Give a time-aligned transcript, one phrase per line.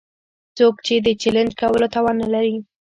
[0.57, 2.55] څوک يې د چلېنج کولو توان نه لري.